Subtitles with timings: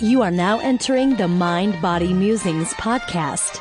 [0.00, 3.58] You are now entering the Mind Body Musings podcast.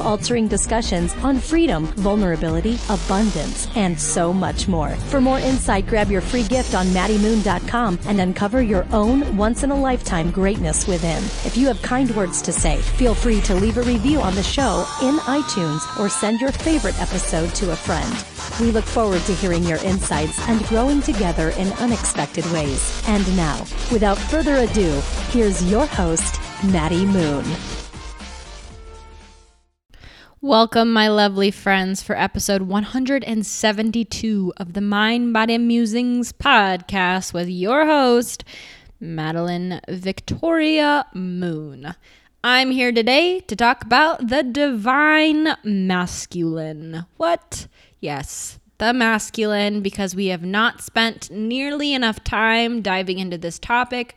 [0.00, 4.90] altering discussions on freedom, vulnerability, abundance, and so much more.
[5.10, 9.70] For more insight, grab your free gift on MaddieMoon.com and uncover your own once in
[9.70, 11.22] a lifetime greatness within.
[11.44, 14.42] If you have kind words to say, feel free to leave a review on the
[14.42, 18.12] show in iTunes or send your favorite episode to a friend.
[18.60, 23.02] We look forward to hearing your insights and growing together in unexpected ways.
[23.08, 23.58] And now,
[23.90, 25.00] without further ado,
[25.30, 27.44] here's your host, Maddie Moon.
[30.44, 37.86] Welcome, my lovely friends, for episode 172 of the Mind Body Musings podcast with your
[37.86, 38.42] host,
[38.98, 41.94] Madeline Victoria Moon.
[42.42, 47.06] I'm here today to talk about the divine masculine.
[47.18, 47.68] What?
[48.00, 54.16] Yes, the masculine, because we have not spent nearly enough time diving into this topic.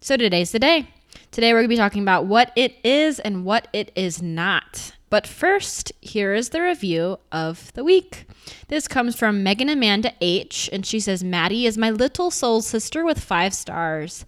[0.00, 0.88] So today's the day.
[1.30, 4.96] Today we're going to be talking about what it is and what it is not.
[5.10, 8.26] But first, here is the review of the week.
[8.68, 13.04] This comes from Megan Amanda H, and she says, Maddie is my little soul sister
[13.04, 14.24] with five stars.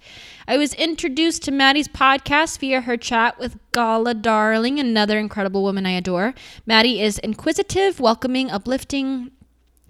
[0.48, 5.86] I was introduced to Maddie's podcast via her chat with Gala Darling, another incredible woman
[5.86, 6.34] I adore.
[6.66, 9.30] Maddie is inquisitive, welcoming, uplifting,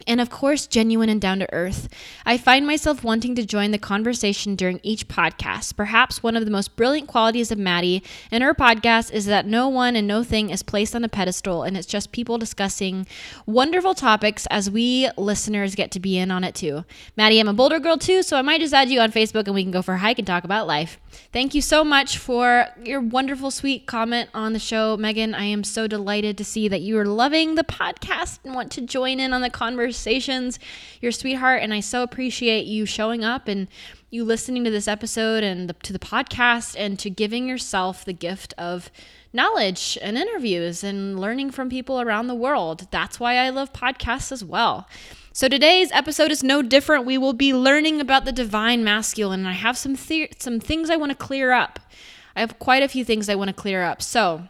[0.06, 1.88] and of course, genuine and down to earth.
[2.24, 5.76] I find myself wanting to join the conversation during each podcast.
[5.76, 9.68] Perhaps one of the most brilliant qualities of Maddie and her podcast is that no
[9.68, 13.06] one and no thing is placed on a pedestal, and it's just people discussing
[13.46, 16.84] wonderful topics as we listeners get to be in on it too.
[17.16, 19.54] Maddie, I'm a Boulder girl too, so I might just add you on Facebook and
[19.54, 20.98] we can go for a hike and talk about life.
[21.32, 25.34] Thank you so much for your wonderful, sweet comment on the show, Megan.
[25.34, 28.80] I am so delighted to see that you are loving the podcast and want to
[28.80, 29.50] join in on the
[29.92, 30.58] conversations.
[31.02, 33.68] You're sweetheart, and I so appreciate you showing up and
[34.10, 38.14] you listening to this episode and the, to the podcast and to giving yourself the
[38.14, 38.90] gift of
[39.34, 42.88] knowledge and interviews and learning from people around the world.
[42.90, 44.88] That's why I love podcasts as well.
[45.34, 47.04] So today's episode is no different.
[47.04, 50.88] We will be learning about the divine masculine, and I have some the- some things
[50.88, 51.78] I want to clear up.
[52.34, 54.00] I have quite a few things I want to clear up.
[54.00, 54.48] So,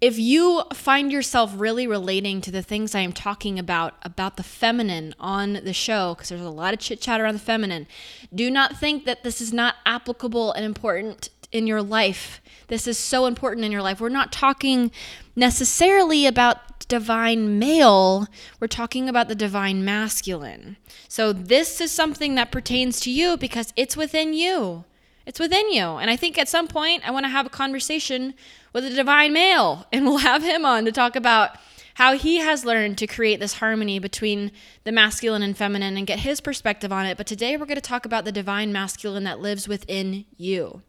[0.00, 4.42] if you find yourself really relating to the things I am talking about about the
[4.42, 7.86] feminine on the show because there's a lot of chit chat around the feminine,
[8.34, 12.40] do not think that this is not applicable and important in your life.
[12.68, 14.00] This is so important in your life.
[14.00, 14.90] We're not talking
[15.34, 18.26] necessarily about divine male,
[18.58, 20.76] we're talking about the divine masculine.
[21.08, 24.84] So, this is something that pertains to you because it's within you.
[25.24, 25.82] It's within you.
[25.82, 28.34] And I think at some point I want to have a conversation
[28.72, 31.56] with a divine male and we'll have him on to talk about
[31.94, 34.52] how he has learned to create this harmony between
[34.84, 37.16] the masculine and feminine and get his perspective on it.
[37.16, 40.82] But today we're going to talk about the divine masculine that lives within you.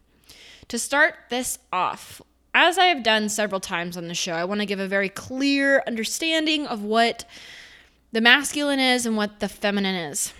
[0.68, 2.22] To start this off,
[2.54, 5.08] as I have done several times on the show, I want to give a very
[5.08, 7.24] clear understanding of what
[8.12, 10.32] the masculine is and what the feminine is.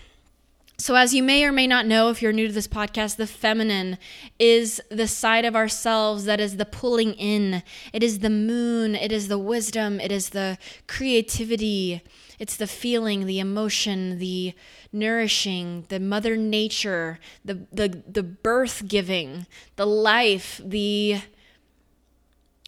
[0.83, 3.29] So, as you may or may not know, if you're new to this podcast, the
[3.29, 3.99] feminine
[4.41, 7.63] is the side of ourselves that is the pulling in.
[7.93, 12.03] It is the moon, it is the wisdom, it is the creativity,
[12.41, 14.55] it's the feeling, the emotion, the
[14.93, 21.21] nourishing, the mother nature, the, the, the birth giving, the life, the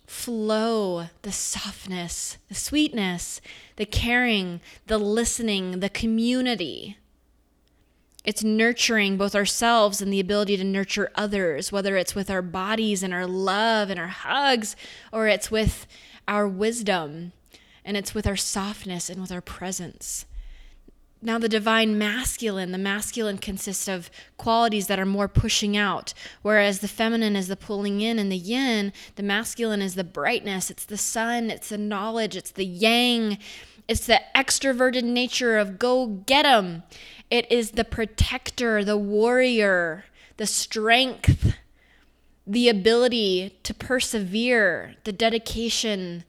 [0.07, 3.41] flow, the softness, the sweetness,
[3.75, 6.97] the caring, the listening, the community.
[8.25, 13.03] It's nurturing both ourselves and the ability to nurture others, whether it's with our bodies
[13.03, 14.77] and our love and our hugs,
[15.13, 15.87] or it's with
[16.27, 17.33] our wisdom
[17.85, 20.25] and it's with our softness and with our presence.
[21.21, 26.13] Now, the divine masculine, the masculine consists of qualities that are more pushing out,
[26.43, 30.71] whereas the feminine is the pulling in, and the yin, the masculine is the brightness,
[30.71, 33.39] it's the sun, it's the knowledge, it's the yang,
[33.89, 36.83] it's the extroverted nature of go get 'em.
[37.35, 40.05] It is the protector, the warrior,
[40.37, 41.57] the strength,
[42.47, 46.23] the ability to persevere, the dedication,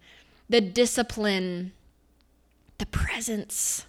[0.49, 1.73] the discipline,
[2.79, 3.85] the presence.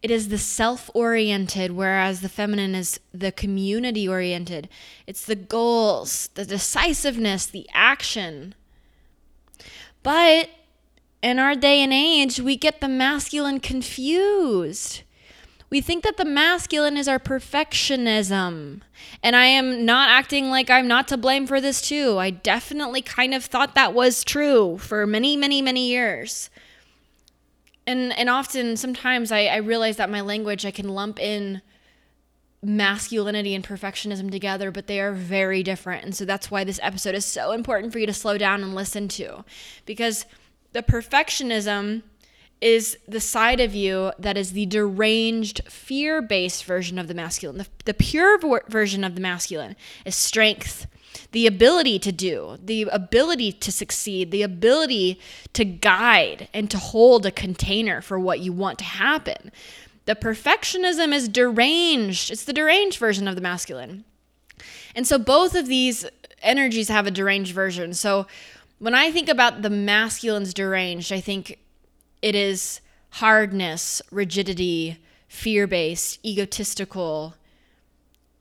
[0.00, 4.66] It is the self oriented, whereas the feminine is the community oriented.
[5.06, 8.54] It's the goals, the decisiveness, the action.
[10.02, 10.48] But
[11.22, 15.02] in our day and age, we get the masculine confused.
[15.70, 18.80] We think that the masculine is our perfectionism.
[19.22, 22.18] And I am not acting like I'm not to blame for this too.
[22.18, 26.50] I definitely kind of thought that was true for many, many, many years
[27.90, 31.60] and and often sometimes I, I realize that my language I can lump in
[32.62, 36.04] masculinity and perfectionism together, but they are very different.
[36.04, 38.74] And so that's why this episode is so important for you to slow down and
[38.74, 39.44] listen to.
[39.86, 40.26] Because
[40.72, 42.02] the perfectionism
[42.60, 47.58] is the side of you that is the deranged, fear based version of the masculine.
[47.58, 50.86] The, the pure version of the masculine is strength,
[51.32, 55.18] the ability to do, the ability to succeed, the ability
[55.54, 59.50] to guide and to hold a container for what you want to happen.
[60.04, 62.30] The perfectionism is deranged.
[62.30, 64.04] It's the deranged version of the masculine.
[64.94, 66.04] And so both of these
[66.42, 67.94] energies have a deranged version.
[67.94, 68.26] So
[68.78, 71.58] when I think about the masculine's deranged, I think
[72.22, 72.80] it is
[73.10, 77.34] hardness, rigidity, fear based, egotistical,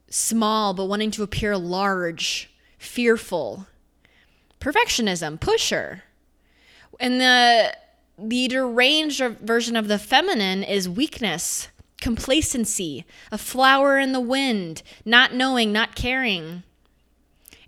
[0.10, 3.68] small, but wanting to appear large, fearful,
[4.60, 6.04] perfectionism, pusher.
[7.00, 7.76] And the
[8.22, 11.70] the deranged version of the feminine is weakness,
[12.02, 16.64] complacency, a flower in the wind, not knowing, not caring.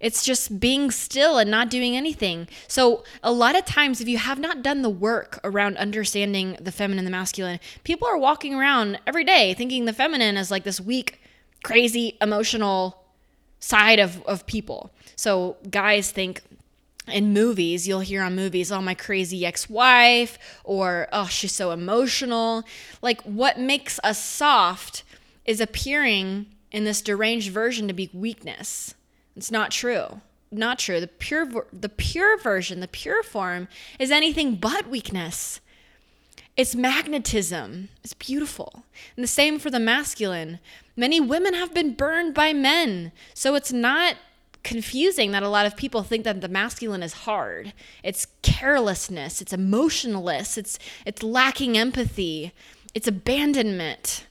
[0.02, 2.50] It's just being still and not doing anything.
[2.68, 6.72] So, a lot of times, if you have not done the work around understanding the
[6.72, 10.64] feminine and the masculine, people are walking around every day thinking the feminine is like
[10.64, 11.22] this weak,
[11.64, 13.02] crazy, emotional,
[13.62, 14.92] side of, of people.
[15.16, 16.42] So guys think
[17.08, 21.72] in movies, you'll hear on movies, oh, my crazy ex wife, or oh, she's so
[21.72, 22.64] emotional.
[23.02, 25.04] Like, what makes us soft
[25.46, 28.96] is appearing in this deranged version to be weakness.
[29.36, 30.22] It's not true.
[30.52, 31.00] Not true.
[31.00, 33.68] The pure, the pure version, the pure form
[34.00, 35.62] is anything but weakness.
[36.58, 37.90] It's magnetism.
[38.04, 38.84] It's beautiful.
[39.16, 40.60] And the same for the masculine.
[40.98, 43.14] Many women have been burned by men.
[43.34, 44.18] So it's not
[44.64, 47.74] confusing that a lot of people think that the masculine is hard.
[48.04, 52.52] It's carelessness, it's emotionless, it's it's lacking empathy,
[52.94, 54.28] it's abandonment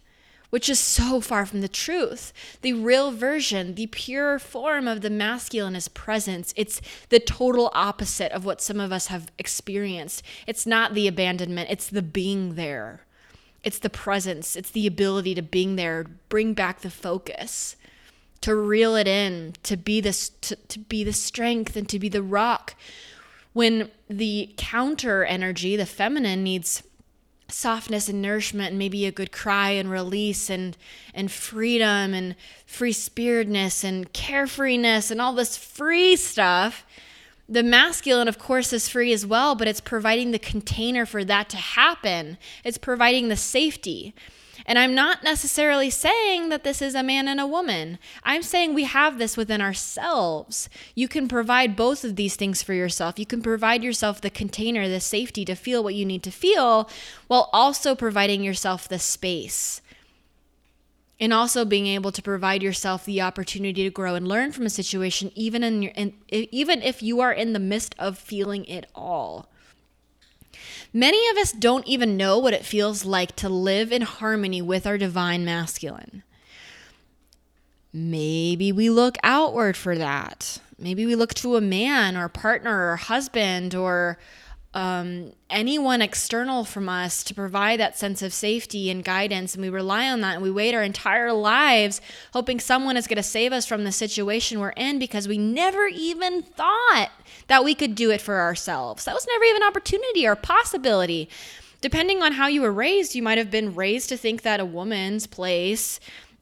[0.51, 2.33] which is so far from the truth.
[2.61, 6.53] The real version, the pure form of the masculine is presence.
[6.57, 10.23] It's the total opposite of what some of us have experienced.
[10.47, 13.03] It's not the abandonment, it's the being there.
[13.63, 17.77] It's the presence, it's the ability to being there, bring back the focus,
[18.41, 22.09] to reel it in, to be this to, to be the strength and to be
[22.09, 22.75] the rock.
[23.53, 26.83] When the counter energy, the feminine needs
[27.53, 30.77] softness and nourishment and maybe a good cry and release and
[31.15, 32.37] and freedom and
[32.67, 36.85] free spiritedness and carefreeness and all this free stuff.
[37.49, 41.49] The masculine of course is free as well but it's providing the container for that
[41.51, 42.39] to happen.
[42.65, 44.15] It's providing the safety
[44.67, 47.99] and I'm not necessarily saying that this is a man and a woman.
[48.23, 50.69] I'm saying we have this within ourselves.
[50.95, 53.19] You can provide both of these things for yourself.
[53.19, 56.89] You can provide yourself the container, the safety to feel what you need to feel,
[57.27, 59.81] while also providing yourself the space.
[61.19, 64.71] And also being able to provide yourself the opportunity to grow and learn from a
[64.71, 68.87] situation, even in your, in, even if you are in the midst of feeling it
[68.95, 69.51] all.
[70.93, 74.87] Many of us don't even know what it feels like to live in harmony with
[74.87, 76.25] our divine masculine.
[77.93, 80.61] Maybe we look outward for that.
[80.79, 84.19] Maybe we look to a man or partner or husband or
[84.73, 89.55] um, anyone external from us to provide that sense of safety and guidance.
[89.55, 92.01] And we rely on that and we wait our entire lives
[92.33, 95.87] hoping someone is going to save us from the situation we're in because we never
[95.87, 97.11] even thought
[97.49, 99.05] that we could do it for ourselves.
[99.05, 101.29] That was never even an opportunity or possibility.
[101.81, 104.65] Depending on how you were raised, you might have been raised to think that a
[104.65, 105.99] woman's place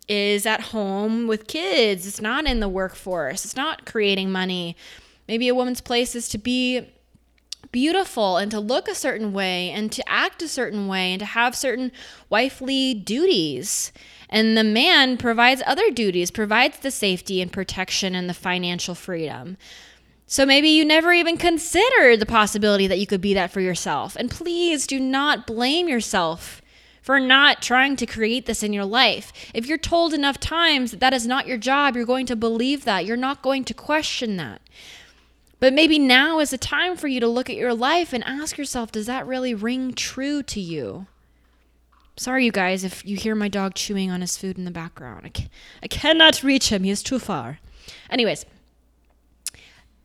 [0.06, 4.76] is at home with kids, it's not in the workforce, it's not creating money.
[5.28, 6.88] Maybe a woman's place is to be
[7.72, 11.26] beautiful and to look a certain way and to act a certain way and to
[11.26, 11.92] have certain
[12.28, 13.92] wifely duties.
[14.28, 19.56] And the man provides other duties, provides the safety and protection and the financial freedom.
[20.26, 24.14] So maybe you never even considered the possibility that you could be that for yourself.
[24.16, 26.60] And please do not blame yourself
[27.00, 29.32] for not trying to create this in your life.
[29.54, 32.84] If you're told enough times that that is not your job, you're going to believe
[32.84, 33.06] that.
[33.06, 34.60] You're not going to question that.
[35.60, 38.56] But maybe now is the time for you to look at your life and ask
[38.56, 41.06] yourself does that really ring true to you?
[42.16, 45.24] Sorry, you guys, if you hear my dog chewing on his food in the background.
[45.24, 45.48] I,
[45.84, 47.60] I cannot reach him, he is too far.
[48.10, 48.44] Anyways,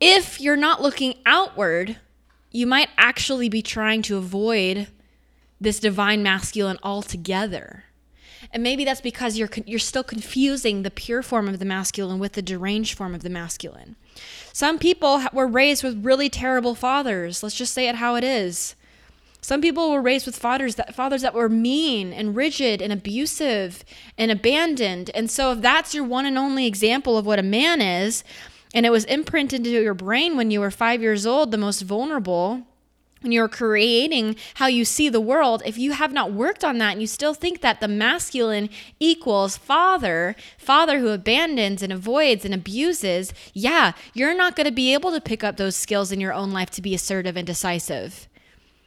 [0.00, 1.96] if you're not looking outward,
[2.50, 4.88] you might actually be trying to avoid
[5.60, 7.84] this divine masculine altogether.
[8.52, 12.32] And maybe that's because you're you're still confusing the pure form of the masculine with
[12.32, 13.96] the deranged form of the masculine.
[14.52, 17.42] Some people were raised with really terrible fathers.
[17.42, 18.76] Let's just say it how it is.
[19.40, 23.84] Some people were raised with fathers that fathers that were mean and rigid and abusive
[24.16, 25.10] and abandoned.
[25.14, 28.24] And so if that's your one and only example of what a man is,
[28.72, 31.82] and it was imprinted into your brain when you were 5 years old, the most
[31.82, 32.62] vulnerable,
[33.24, 36.92] when you're creating how you see the world, if you have not worked on that
[36.92, 38.68] and you still think that the masculine
[39.00, 44.92] equals father, father who abandons and avoids and abuses, yeah, you're not going to be
[44.92, 48.28] able to pick up those skills in your own life to be assertive and decisive.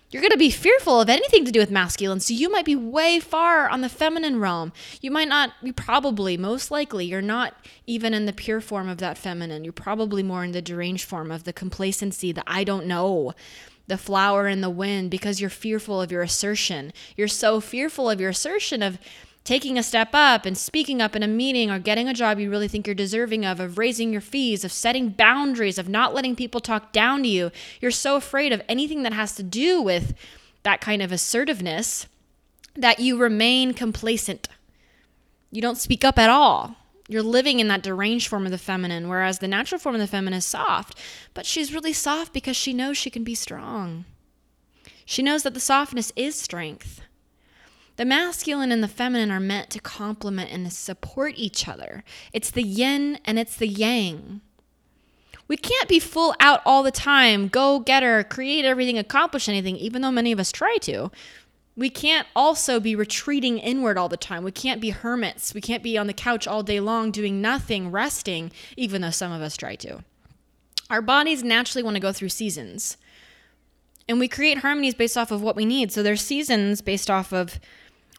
[0.10, 2.22] You're going to be fearful of anything to do with masculine.
[2.22, 4.72] So you might be way far on the feminine realm.
[5.02, 9.00] You might not be probably, most likely, you're not even in the pure form of
[9.00, 9.66] that feminine.
[9.66, 13.34] You're probably more in the deranged form of the complacency, the I don't know,
[13.88, 16.92] the flower in the wind because you're fearful of your assertion.
[17.16, 19.00] You're so fearful of your assertion of
[19.48, 22.50] taking a step up and speaking up in a meeting or getting a job you
[22.50, 26.36] really think you're deserving of, of raising your fees, of setting boundaries, of not letting
[26.36, 27.50] people talk down to you.
[27.80, 30.16] You're so afraid of anything that has to do with
[30.64, 32.08] that kind of assertiveness
[32.76, 34.50] that you remain complacent.
[35.50, 36.76] You don't speak up at all.
[37.08, 40.08] You're living in that deranged form of the feminine, whereas the natural form of the
[40.08, 40.98] feminine is soft.
[41.34, 44.06] But she's really soft because she knows she can be strong.
[45.06, 47.02] She knows that the softness is strength.
[47.96, 52.04] The masculine and the feminine are meant to complement and support each other.
[52.34, 54.42] It's the yin and it's the yang.
[55.48, 60.02] We can't be full out all the time, go getter, create everything, accomplish anything, even
[60.02, 61.10] though many of us try to
[61.78, 64.44] we can't also be retreating inward all the time.
[64.44, 65.54] We can't be hermits.
[65.54, 69.32] We can't be on the couch all day long doing nothing, resting, even though some
[69.32, 70.04] of us try to.
[70.90, 72.98] Our bodies naturally want to go through seasons.
[74.10, 75.92] And we create harmonies based off of what we need.
[75.92, 77.60] So there's seasons based off of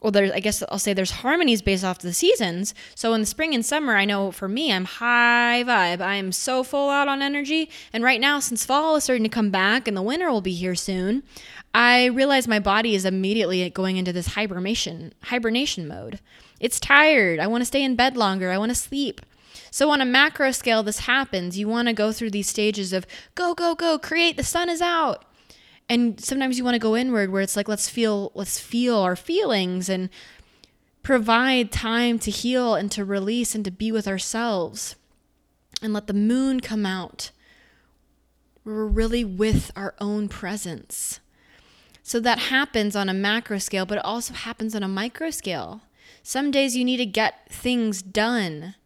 [0.01, 2.75] well there's I guess I'll say there's harmonies based off the seasons.
[2.95, 6.01] So in the spring and summer, I know for me I'm high vibe.
[6.01, 7.71] I am so full out on energy.
[7.93, 10.53] And right now since fall is starting to come back and the winter will be
[10.53, 11.25] here soon,
[11.75, 16.21] I realize my body is immediately going into this hibernation hibernation mode.
[16.61, 17.39] It's tired.
[17.39, 18.51] I want to stay in bed longer.
[18.51, 19.21] I want to sleep.
[19.71, 21.59] So on a macro scale this happens.
[21.59, 24.81] You want to go through these stages of go go go, create, the sun is
[24.81, 25.25] out.
[25.89, 29.17] And sometimes you want to go inward where it's like let's feel let's feel our
[29.17, 30.11] feelings and
[31.03, 34.97] provide time to heal and to release and to be with ourselves.
[35.81, 37.31] And let the moon come out.
[38.65, 41.21] We're really with our own presence.
[42.09, 45.83] So that happens on a macro scale, but it also happens on a micro scale.
[46.23, 48.77] Some days you need to get things done.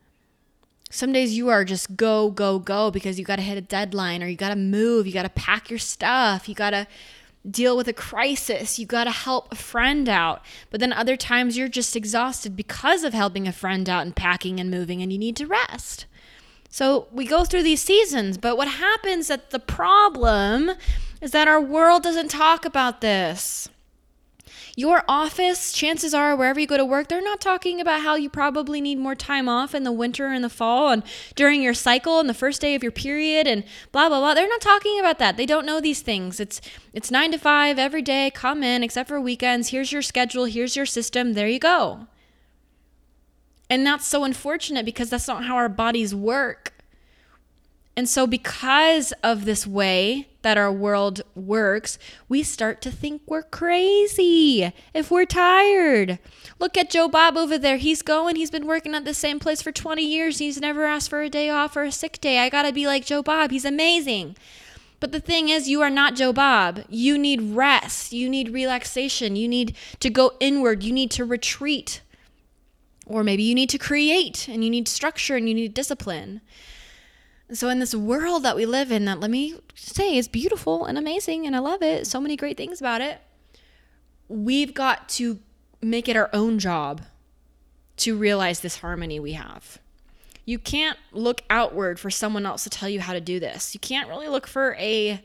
[0.90, 4.24] Some days you are just go, go, go because you got to hit a deadline
[4.24, 6.88] or you got to move, you got to pack your stuff, you got to
[7.48, 10.42] deal with a crisis, you got to help a friend out.
[10.70, 14.58] But then other times you're just exhausted because of helping a friend out and packing
[14.58, 16.06] and moving and you need to rest.
[16.68, 20.72] So we go through these seasons, but what happens at the problem
[21.22, 23.68] is that our world doesn't talk about this.
[24.74, 28.28] Your office, chances are, wherever you go to work, they're not talking about how you
[28.28, 31.02] probably need more time off in the winter and the fall and
[31.36, 34.34] during your cycle and the first day of your period and blah blah blah.
[34.34, 35.36] They're not talking about that.
[35.36, 36.40] They don't know these things.
[36.40, 36.60] It's
[36.94, 39.68] it's 9 to 5 every day, come in except for weekends.
[39.68, 41.34] Here's your schedule, here's your system.
[41.34, 42.06] There you go.
[43.68, 46.72] And that's so unfortunate because that's not how our bodies work.
[47.94, 53.42] And so, because of this way that our world works, we start to think we're
[53.42, 56.18] crazy if we're tired.
[56.58, 57.76] Look at Joe Bob over there.
[57.76, 60.38] He's going, he's been working at the same place for 20 years.
[60.38, 62.38] He's never asked for a day off or a sick day.
[62.38, 63.50] I got to be like Joe Bob.
[63.50, 64.36] He's amazing.
[65.00, 66.84] But the thing is, you are not Joe Bob.
[66.88, 68.12] You need rest.
[68.12, 69.34] You need relaxation.
[69.34, 70.84] You need to go inward.
[70.84, 72.02] You need to retreat.
[73.06, 76.40] Or maybe you need to create and you need structure and you need discipline.
[77.52, 80.96] So, in this world that we live in, that let me say is beautiful and
[80.96, 83.20] amazing, and I love it, so many great things about it,
[84.28, 85.38] we've got to
[85.82, 87.02] make it our own job
[87.98, 89.78] to realize this harmony we have.
[90.44, 93.74] You can't look outward for someone else to tell you how to do this.
[93.74, 95.22] You can't really look for a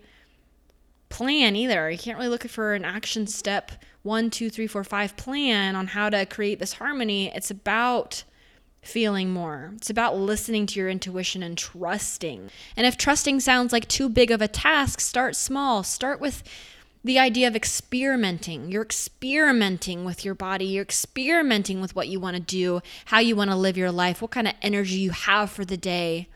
[1.09, 1.89] plan either.
[1.89, 3.71] You can't really look for an action step
[4.03, 7.31] one, two, three, four, five plan on how to create this harmony.
[7.33, 8.23] It's about
[8.87, 9.73] feeling more.
[9.75, 12.49] It's about listening to your intuition and trusting.
[12.75, 15.83] And if trusting sounds like too big of a task, start small.
[15.83, 16.43] Start with
[17.03, 18.71] the idea of experimenting.
[18.71, 20.65] You're experimenting with your body.
[20.65, 24.21] You're experimenting with what you want to do, how you want to live your life,
[24.21, 26.27] what kind of energy you have for the day.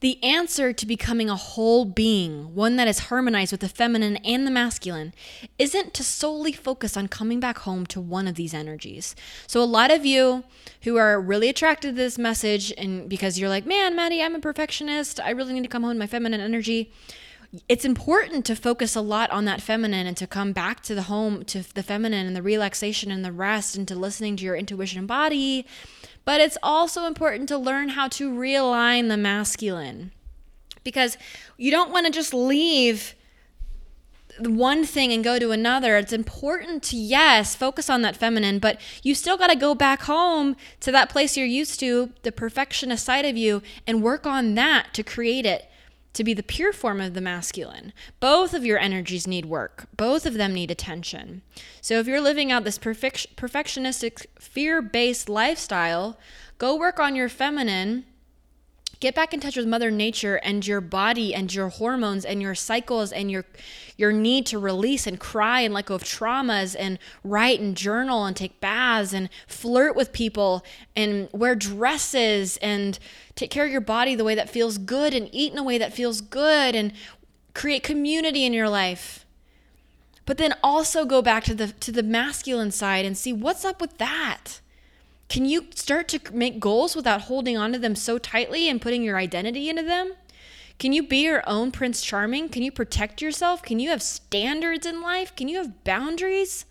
[0.00, 4.46] The answer to becoming a whole being, one that is harmonized with the feminine and
[4.46, 5.14] the masculine,
[5.58, 9.16] isn't to solely focus on coming back home to one of these energies.
[9.46, 10.44] So, a lot of you
[10.82, 14.40] who are really attracted to this message, and because you're like, man, Maddie, I'm a
[14.40, 16.90] perfectionist, I really need to come home to my feminine energy.
[17.68, 21.02] It's important to focus a lot on that feminine and to come back to the
[21.02, 24.56] home, to the feminine and the relaxation and the rest, and to listening to your
[24.56, 25.66] intuition and body
[26.24, 30.10] but it's also important to learn how to realign the masculine
[30.82, 31.16] because
[31.56, 33.14] you don't want to just leave
[34.40, 35.96] one thing and go to another.
[35.96, 40.02] It's important to, yes, focus on that feminine, but you still got to go back
[40.02, 44.54] home to that place you're used to, the perfectionist side of you, and work on
[44.54, 45.70] that to create it
[46.14, 47.92] to be the pure form of the masculine.
[48.20, 51.42] Both of your energies need work, both of them need attention.
[51.80, 56.18] So if you're living out this perfect, perfectionistic, fear based lifestyle,
[56.58, 58.06] go work on your feminine
[59.04, 62.54] get back in touch with mother nature and your body and your hormones and your
[62.54, 63.44] cycles and your
[63.98, 68.24] your need to release and cry and let go of traumas and write and journal
[68.24, 70.64] and take baths and flirt with people
[70.96, 72.98] and wear dresses and
[73.34, 75.76] take care of your body the way that feels good and eat in a way
[75.76, 76.90] that feels good and
[77.52, 79.26] create community in your life.
[80.24, 83.82] But then also go back to the to the masculine side and see what's up
[83.82, 84.60] with that
[85.34, 89.16] can you start to make goals without holding onto them so tightly and putting your
[89.16, 90.12] identity into them?
[90.78, 92.48] Can you be your own Prince Charming?
[92.48, 93.60] Can you protect yourself?
[93.60, 95.34] Can you have standards in life?
[95.34, 96.66] Can you have boundaries?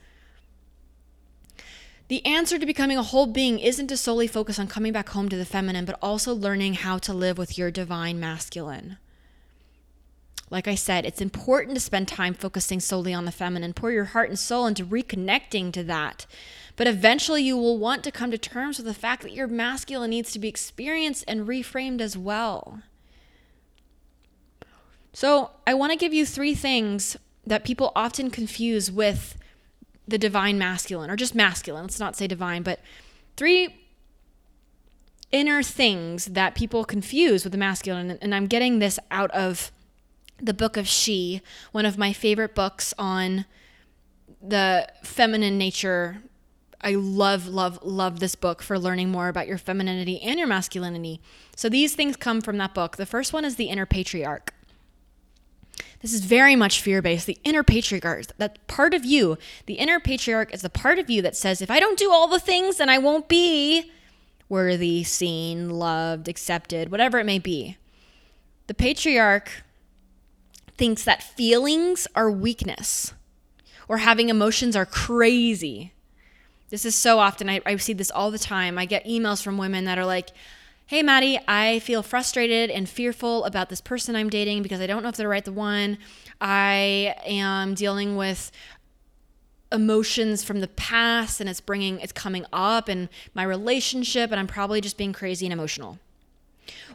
[2.08, 5.28] The answer to becoming a whole being isn't to solely focus on coming back home
[5.28, 8.98] to the feminine, but also learning how to live with your divine masculine.
[10.54, 13.74] Like I said, it's important to spend time focusing solely on the feminine.
[13.74, 16.28] Pour your heart and soul into reconnecting to that.
[16.76, 20.12] But eventually, you will want to come to terms with the fact that your masculine
[20.12, 22.84] needs to be experienced and reframed as well.
[25.12, 29.36] So, I want to give you three things that people often confuse with
[30.08, 31.86] the divine masculine, or just masculine.
[31.86, 32.80] Let's not say divine, but
[33.38, 33.88] three
[35.32, 38.20] inner things that people confuse with the masculine.
[38.22, 39.72] And I'm getting this out of
[40.44, 43.46] the book of She, one of my favorite books on
[44.42, 46.22] the feminine nature
[46.84, 51.22] I love, love, love this book for learning more about your femininity and your masculinity.
[51.56, 52.98] So these things come from that book.
[52.98, 54.54] The first one is the inner patriarch.
[56.02, 57.26] This is very much fear based.
[57.26, 61.22] The inner patriarch, that part of you, the inner patriarch is the part of you
[61.22, 63.90] that says, if I don't do all the things, then I won't be
[64.50, 67.78] worthy, seen, loved, accepted, whatever it may be.
[68.68, 69.64] The patriarch
[70.78, 73.14] thinks that feelings are weakness
[73.88, 75.94] or having emotions are crazy.
[76.70, 78.78] This is so often, I, I see this all the time.
[78.78, 80.30] I get emails from women that are like,
[80.86, 85.02] Hey, Maddie, I feel frustrated and fearful about this person I'm dating because I don't
[85.02, 85.98] know if they're the right the one.
[86.42, 88.52] I am dealing with
[89.72, 94.48] emotions from the past and it's bringing, it's coming up in my relationship, and I'm
[94.48, 96.00] probably just being crazy and emotional.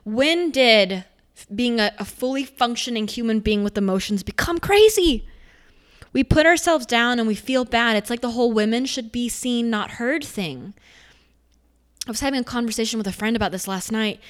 [0.04, 1.04] When did
[1.46, 5.26] being a, a fully functioning human being with emotions become crazy?
[6.12, 7.96] we put ourselves down and we feel bad.
[7.96, 10.74] It's like the whole women should be seen, not heard thing.
[12.06, 14.20] I was having a conversation with a friend about this last night,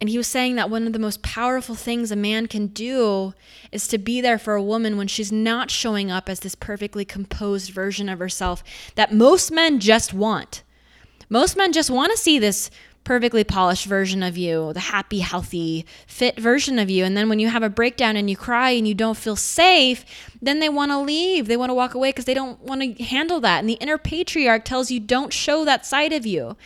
[0.00, 3.32] and he was saying that one of the most powerful things a man can do
[3.70, 7.04] is to be there for a woman when she's not showing up as this perfectly
[7.04, 8.62] composed version of herself
[8.96, 10.62] that most men just want.
[11.30, 12.70] Most men just want to see this
[13.04, 17.04] perfectly polished version of you, the happy, healthy, fit version of you.
[17.04, 20.04] And then when you have a breakdown and you cry and you don't feel safe,
[20.40, 21.48] then they want to leave.
[21.48, 23.60] They want to walk away because they don't want to handle that.
[23.60, 26.56] And the inner patriarch tells you don't show that side of you.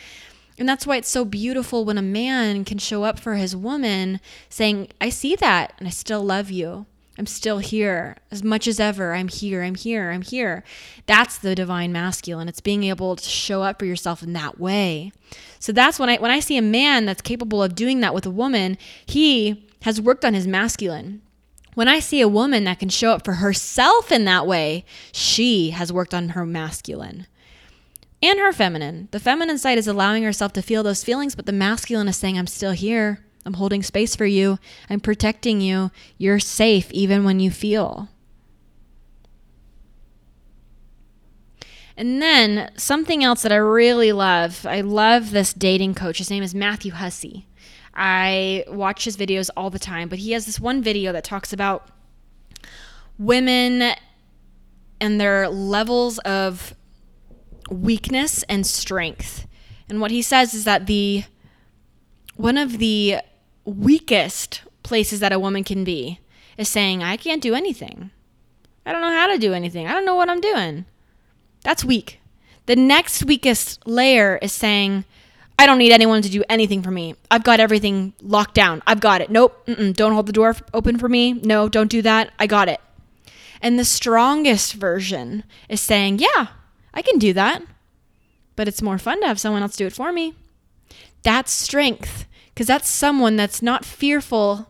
[0.59, 4.19] And that's why it's so beautiful when a man can show up for his woman
[4.49, 6.87] saying, I see that and I still love you.
[7.17, 9.13] I'm still here as much as ever.
[9.13, 9.63] I'm here.
[9.63, 10.11] I'm here.
[10.11, 10.63] I'm here.
[11.07, 12.47] That's the divine masculine.
[12.47, 15.11] It's being able to show up for yourself in that way.
[15.59, 18.25] So that's when I when I see a man that's capable of doing that with
[18.25, 21.21] a woman, he has worked on his masculine.
[21.73, 25.71] When I see a woman that can show up for herself in that way, she
[25.71, 27.27] has worked on her masculine
[28.21, 29.09] and her feminine.
[29.11, 32.37] The feminine side is allowing herself to feel those feelings, but the masculine is saying,
[32.37, 33.23] I'm still here.
[33.47, 34.59] I'm holding space for you.
[34.89, 35.89] I'm protecting you.
[36.17, 38.09] You're safe even when you feel.
[41.95, 46.17] And then something else that I really love I love this dating coach.
[46.17, 47.47] His name is Matthew Hussey.
[47.95, 51.53] I watch his videos all the time, but he has this one video that talks
[51.53, 51.87] about
[53.17, 53.93] women
[54.99, 56.75] and their levels of
[57.71, 59.47] weakness and strength.
[59.87, 61.23] And what he says is that the
[62.35, 63.17] one of the
[63.67, 66.19] weakest places that a woman can be
[66.57, 68.11] is saying, I can't do anything.
[68.85, 69.87] I don't know how to do anything.
[69.87, 70.85] I don't know what I'm doing.
[71.63, 72.21] That's weak.
[72.65, 75.03] The next weakest layer is saying,
[75.59, 77.15] I don't need anyone to do anything for me.
[77.29, 78.81] I've got everything locked down.
[78.87, 79.29] I've got it.
[79.29, 79.67] Nope.
[79.93, 81.33] don't hold the door open for me.
[81.33, 82.31] No, don't do that.
[82.39, 82.79] I got it.
[83.61, 86.47] And the strongest version is saying, Yeah,
[86.93, 87.63] I can do that.
[88.55, 90.35] But it's more fun to have someone else do it for me.
[91.23, 92.27] That's strength
[92.57, 94.67] because that's someone that's not fearful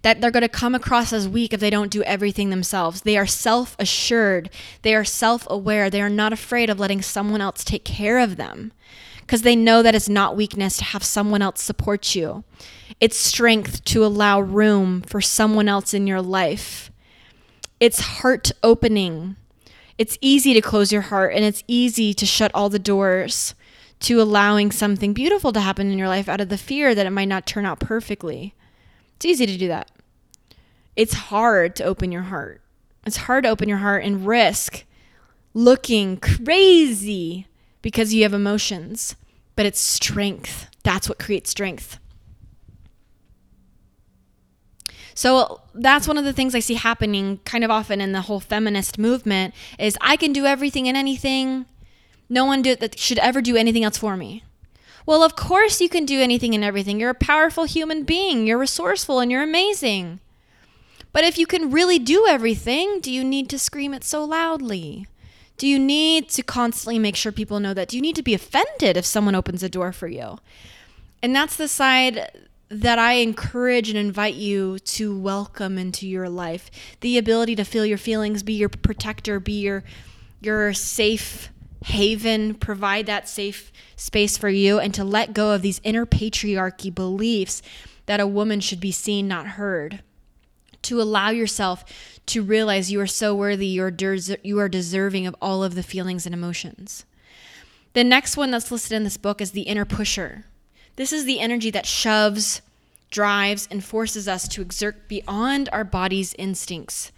[0.00, 3.02] that they're going to come across as weak if they don't do everything themselves.
[3.02, 4.48] They are self assured,
[4.80, 8.36] they are self aware, they are not afraid of letting someone else take care of
[8.38, 8.72] them
[9.20, 12.42] because they know that it's not weakness to have someone else support you.
[13.00, 16.90] It's strength to allow room for someone else in your life.
[17.80, 19.36] It's heart opening.
[19.98, 23.54] It's easy to close your heart and it's easy to shut all the doors
[24.00, 27.10] to allowing something beautiful to happen in your life out of the fear that it
[27.10, 28.54] might not turn out perfectly.
[29.16, 29.90] It's easy to do that.
[30.94, 32.60] It's hard to open your heart.
[33.04, 34.84] It's hard to open your heart and risk
[35.54, 37.46] looking crazy
[37.82, 39.16] because you have emotions,
[39.56, 40.68] but it's strength.
[40.82, 41.98] That's what creates strength.
[45.14, 48.38] So that's one of the things I see happening kind of often in the whole
[48.38, 51.66] feminist movement is I can do everything and anything.
[52.28, 54.44] No one do, that should ever do anything else for me.
[55.06, 57.00] Well, of course you can do anything and everything.
[57.00, 58.46] You're a powerful human being.
[58.46, 60.20] You're resourceful and you're amazing.
[61.12, 65.06] But if you can really do everything, do you need to scream it so loudly?
[65.56, 67.88] Do you need to constantly make sure people know that?
[67.88, 70.38] Do you need to be offended if someone opens a door for you?
[71.22, 72.30] And that's the side
[72.68, 76.70] that I encourage and invite you to welcome into your life.
[77.00, 79.84] The ability to feel your feelings, be your protector, be your
[80.40, 81.50] your safe
[81.84, 86.94] haven, provide that safe space for you and to let go of these inner patriarchy
[86.94, 87.62] beliefs
[88.06, 90.02] that a woman should be seen, not heard.
[90.82, 91.84] To allow yourself
[92.26, 95.82] to realize you are so worthy, you're des- you are deserving of all of the
[95.82, 97.04] feelings and emotions.
[97.94, 100.44] The next one that's listed in this book is the inner pusher.
[100.96, 102.62] This is the energy that shoves,
[103.10, 107.12] drives, and forces us to exert beyond our body's instincts.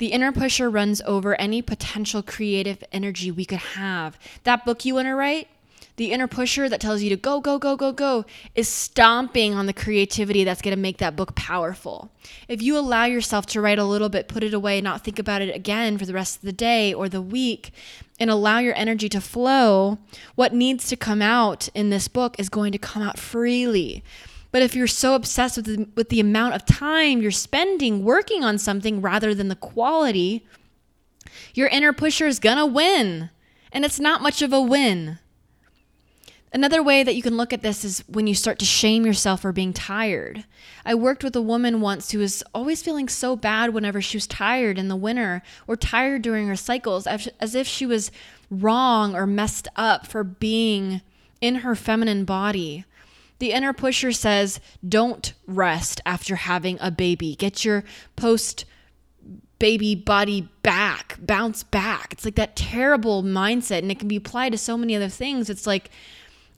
[0.00, 4.18] The inner pusher runs over any potential creative energy we could have.
[4.44, 5.48] That book you want to write,
[5.96, 9.66] the inner pusher that tells you to go, go, go, go, go is stomping on
[9.66, 12.10] the creativity that's going to make that book powerful.
[12.48, 15.42] If you allow yourself to write a little bit, put it away, not think about
[15.42, 17.70] it again for the rest of the day or the week,
[18.18, 19.98] and allow your energy to flow,
[20.34, 24.02] what needs to come out in this book is going to come out freely.
[24.52, 28.42] But if you're so obsessed with the, with the amount of time you're spending working
[28.42, 30.44] on something rather than the quality,
[31.54, 33.30] your inner pusher is to win.
[33.72, 35.18] And it's not much of a win.
[36.52, 39.42] Another way that you can look at this is when you start to shame yourself
[39.42, 40.44] for being tired.
[40.84, 44.26] I worked with a woman once who was always feeling so bad whenever she was
[44.26, 48.10] tired in the winter or tired during her cycles, as if she was
[48.50, 51.02] wrong or messed up for being
[51.40, 52.84] in her feminine body.
[53.40, 57.34] The inner pusher says, don't rest after having a baby.
[57.34, 58.64] Get your post
[59.58, 62.12] baby body back, bounce back.
[62.12, 65.50] It's like that terrible mindset, and it can be applied to so many other things.
[65.50, 65.90] It's like,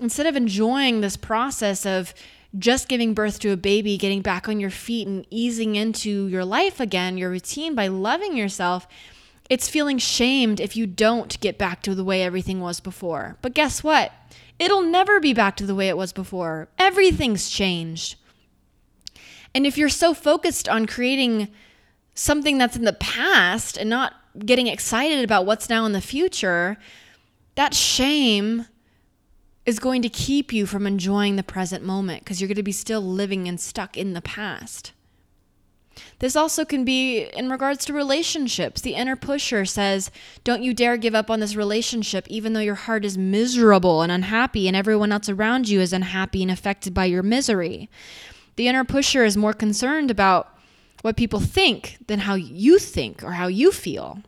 [0.01, 2.15] instead of enjoying this process of
[2.59, 6.45] just giving birth to a baby, getting back on your feet and easing into your
[6.45, 8.87] life again, your routine by loving yourself,
[9.49, 13.37] it's feeling shamed if you don't get back to the way everything was before.
[13.43, 14.13] But guess what?
[14.59, 16.69] It'll never be back to the way it was before.
[16.79, 18.17] Everything's changed.
[19.55, 21.49] And if you're so focused on creating
[22.15, 24.15] something that's in the past and not
[24.47, 26.79] getting excited about what's now in the future,
[27.55, 28.67] that shame
[29.65, 32.73] is going to keep you from enjoying the present moment because you're going to be
[32.73, 34.93] still living and stuck in the past.
[36.19, 38.81] This also can be in regards to relationships.
[38.81, 40.11] The inner pusher says,
[40.45, 44.13] Don't you dare give up on this relationship, even though your heart is miserable and
[44.13, 47.89] unhappy, and everyone else around you is unhappy and affected by your misery.
[48.57, 50.57] The inner pusher is more concerned about
[51.03, 54.23] what people think than how you think or how you feel.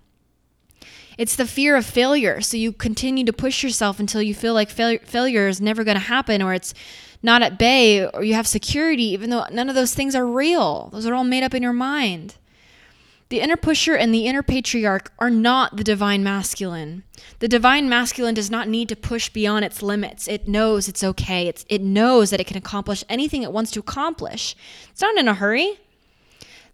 [1.16, 2.40] It's the fear of failure.
[2.40, 5.96] So you continue to push yourself until you feel like fail- failure is never going
[5.96, 6.74] to happen or it's
[7.22, 10.90] not at bay or you have security, even though none of those things are real.
[10.92, 12.34] Those are all made up in your mind.
[13.30, 17.04] The inner pusher and the inner patriarch are not the divine masculine.
[17.38, 20.28] The divine masculine does not need to push beyond its limits.
[20.28, 21.48] It knows it's okay.
[21.48, 24.54] It's, it knows that it can accomplish anything it wants to accomplish.
[24.90, 25.80] It's not in a hurry.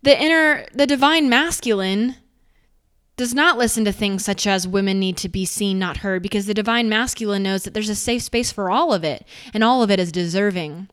[0.02, 2.16] The inner, the divine masculine
[3.20, 6.46] does not listen to things such as women need to be seen, not heard, because
[6.46, 9.82] the divine masculine knows that there's a safe space for all of it, and all
[9.82, 10.88] of it is deserving.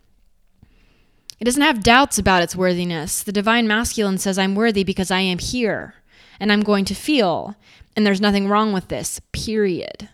[1.40, 3.24] It doesn't have doubts about its worthiness.
[3.24, 5.94] The divine masculine says, I'm worthy because I am here,
[6.38, 7.56] and I'm going to feel,
[7.96, 10.10] and there's nothing wrong with this, period.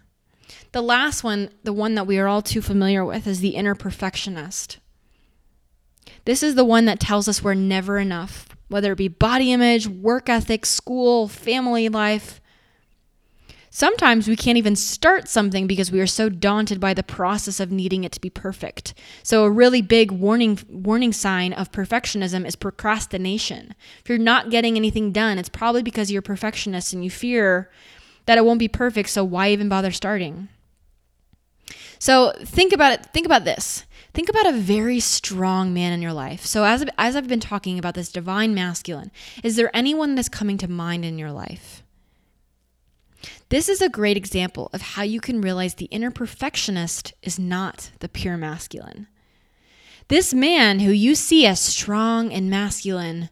[0.72, 3.74] The last one, the one that we are all too familiar with, is the inner
[3.74, 4.78] perfectionist.
[6.26, 9.88] This is the one that tells us we're never enough, whether it be body image,
[9.88, 12.42] work ethic, school, family life.
[13.70, 17.72] Sometimes we can't even start something because we are so daunted by the process of
[17.72, 18.96] needing it to be perfect.
[19.22, 23.76] So a really big warning warning sign of perfectionism is procrastination.
[24.02, 27.70] If you're not getting anything done, it's probably because you're a perfectionist and you fear
[28.26, 30.50] that it won't be perfect, so why even bother starting?
[32.00, 36.14] So think about it, think about this think about a very strong man in your
[36.14, 36.46] life.
[36.46, 39.12] So as as I've been talking about this divine masculine,
[39.44, 41.84] is there anyone that's coming to mind in your life?
[43.50, 47.92] This is a great example of how you can realize the inner perfectionist is not
[48.00, 49.08] the pure masculine.
[50.08, 53.30] This man who you see as strong and masculine,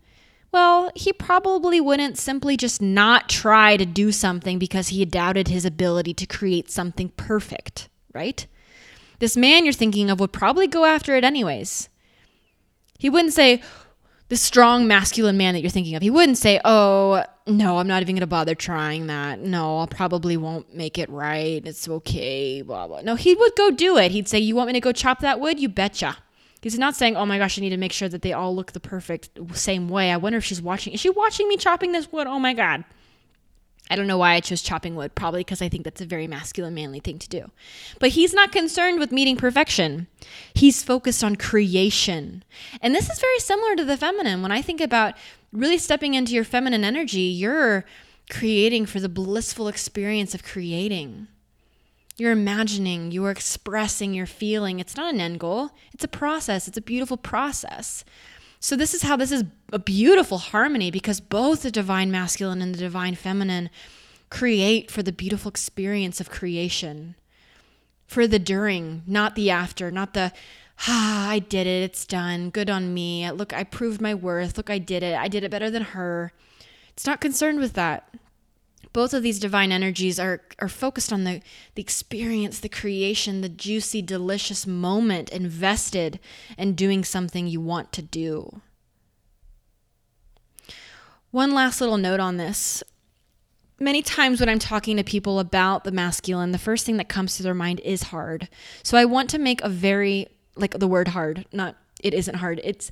[0.52, 5.66] well, he probably wouldn't simply just not try to do something because he doubted his
[5.66, 8.48] ability to create something perfect, right?
[9.22, 11.90] This man you're thinking of would probably go after it anyways.
[12.98, 13.62] He wouldn't say,
[14.30, 18.02] the strong masculine man that you're thinking of, he wouldn't say, Oh, no, I'm not
[18.02, 19.40] even going to bother trying that.
[19.40, 21.62] No, I probably won't make it right.
[21.64, 23.02] It's okay, blah, blah.
[23.02, 24.10] No, he would go do it.
[24.12, 25.60] He'd say, You want me to go chop that wood?
[25.60, 26.18] You betcha.
[26.64, 28.72] He's not saying, Oh my gosh, I need to make sure that they all look
[28.72, 30.12] the perfect same way.
[30.12, 30.94] I wonder if she's watching.
[30.94, 32.26] Is she watching me chopping this wood?
[32.26, 32.86] Oh my God.
[33.92, 36.26] I don't know why I chose chopping wood, probably because I think that's a very
[36.26, 37.52] masculine, manly thing to do.
[38.00, 40.08] But he's not concerned with meeting perfection.
[40.54, 42.46] He's focused on creation.
[42.82, 44.42] And this is very similar to the feminine.
[44.42, 45.16] When I think about
[45.52, 47.84] really stepping into your feminine energy, you're
[48.30, 51.28] creating for the blissful experience of creating.
[52.16, 54.80] You're imagining, you are expressing, you're feeling.
[54.80, 58.06] It's not an end goal, it's a process, it's a beautiful process.
[58.64, 59.44] So, this is how this is
[59.74, 63.72] a beautiful harmony because both the divine masculine and the divine feminine
[64.30, 67.16] create for the beautiful experience of creation,
[68.06, 70.32] for the during, not the after, not the,
[70.88, 73.30] ah, I did it, it's done, good on me.
[73.32, 74.58] Look, I proved my worth.
[74.58, 76.32] Look, I did it, I did it better than her.
[76.92, 78.14] It's not concerned with that
[78.94, 81.42] both of these divine energies are are focused on the
[81.76, 86.20] the experience the creation the juicy delicious moment invested
[86.58, 88.62] in doing something you want to do.
[91.32, 92.84] One last little note on this.
[93.80, 97.38] Many times when i'm talking to people about the masculine the first thing that comes
[97.38, 98.50] to their mind is hard.
[98.84, 102.60] So i want to make a very like the word hard not it isn't hard.
[102.64, 102.92] It's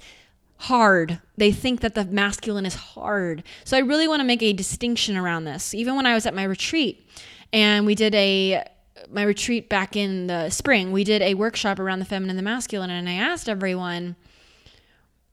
[0.59, 1.19] hard.
[1.37, 3.43] They think that the masculine is hard.
[3.63, 5.73] So I really want to make a distinction around this.
[5.73, 7.09] Even when I was at my retreat
[7.53, 8.63] and we did a
[9.09, 12.43] my retreat back in the spring, we did a workshop around the feminine and the
[12.43, 14.17] masculine and I asked everyone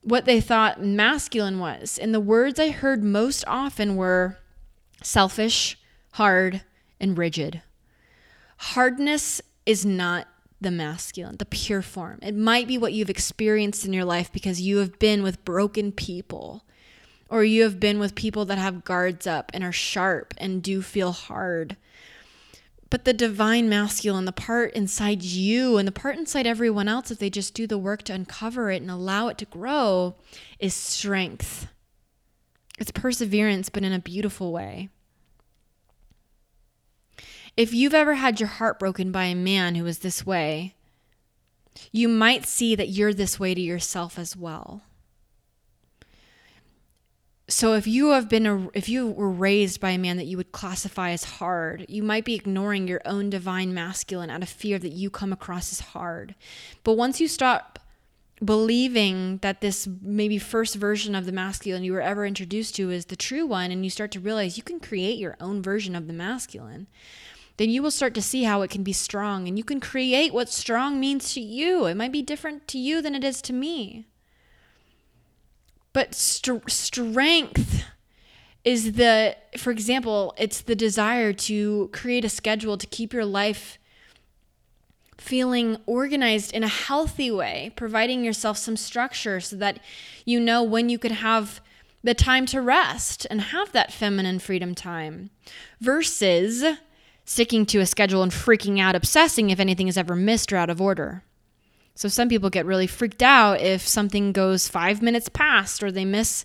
[0.02, 1.98] what they thought masculine was.
[1.98, 4.38] And the words I heard most often were
[5.02, 5.76] selfish,
[6.12, 6.62] hard,
[7.00, 7.62] and rigid.
[8.58, 10.28] Hardness is not
[10.60, 12.18] the masculine, the pure form.
[12.22, 15.92] It might be what you've experienced in your life because you have been with broken
[15.92, 16.64] people
[17.28, 20.80] or you have been with people that have guards up and are sharp and do
[20.80, 21.76] feel hard.
[22.88, 27.18] But the divine masculine, the part inside you and the part inside everyone else, if
[27.18, 30.14] they just do the work to uncover it and allow it to grow,
[30.60, 31.66] is strength.
[32.78, 34.90] It's perseverance, but in a beautiful way.
[37.56, 40.74] If you've ever had your heart broken by a man who is this way,
[41.90, 44.82] you might see that you're this way to yourself as well.
[47.48, 50.36] So if you have been a, if you were raised by a man that you
[50.36, 54.78] would classify as hard, you might be ignoring your own divine masculine out of fear
[54.80, 56.34] that you come across as hard.
[56.82, 57.78] But once you stop
[58.44, 63.06] believing that this maybe first version of the masculine you were ever introduced to is
[63.06, 66.06] the true one and you start to realize you can create your own version of
[66.06, 66.86] the masculine
[67.56, 70.34] then you will start to see how it can be strong and you can create
[70.34, 71.86] what strong means to you.
[71.86, 74.06] It might be different to you than it is to me.
[75.92, 77.84] But st- strength
[78.64, 83.78] is the, for example, it's the desire to create a schedule to keep your life
[85.16, 89.80] feeling organized in a healthy way, providing yourself some structure so that
[90.24, 91.60] you know when you could have
[92.04, 95.30] the time to rest and have that feminine freedom time
[95.80, 96.62] versus
[97.26, 100.70] sticking to a schedule and freaking out, obsessing if anything is ever missed or out
[100.70, 101.22] of order.
[101.94, 106.04] So some people get really freaked out if something goes five minutes past or they
[106.04, 106.44] miss,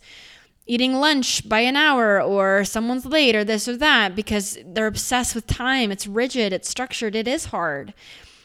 [0.66, 5.36] eating lunch by an hour or someone's late or this or that because they're obsessed
[5.36, 5.92] with time.
[5.92, 7.94] It's rigid, it's structured, it is hard.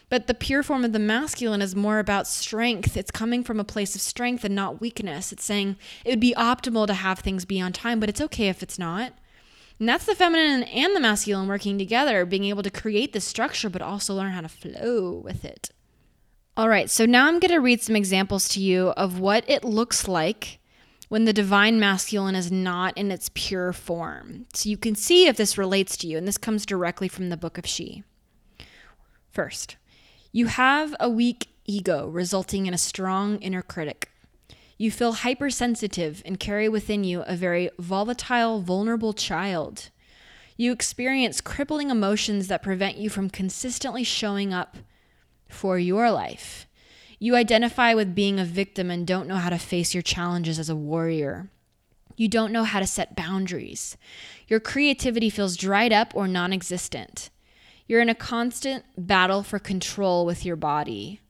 [0.09, 2.95] But the pure form of the masculine is more about strength.
[2.95, 5.31] It's coming from a place of strength and not weakness.
[5.31, 8.47] It's saying it would be optimal to have things be on time, but it's okay
[8.47, 9.13] if it's not.
[9.79, 13.69] And that's the feminine and the masculine working together, being able to create the structure,
[13.69, 15.69] but also learn how to flow with it.
[16.55, 19.63] All right, so now I'm going to read some examples to you of what it
[19.63, 20.59] looks like
[21.07, 24.47] when the divine masculine is not in its pure form.
[24.53, 27.37] So you can see if this relates to you, and this comes directly from the
[27.37, 28.03] book of She.
[29.29, 29.77] First,
[30.31, 34.09] you have a weak ego resulting in a strong inner critic.
[34.77, 39.89] You feel hypersensitive and carry within you a very volatile, vulnerable child.
[40.55, 44.77] You experience crippling emotions that prevent you from consistently showing up
[45.47, 46.67] for your life.
[47.19, 50.69] You identify with being a victim and don't know how to face your challenges as
[50.69, 51.49] a warrior.
[52.15, 53.97] You don't know how to set boundaries.
[54.47, 57.29] Your creativity feels dried up or non existent.
[57.87, 61.21] You're in a constant battle for control with your body.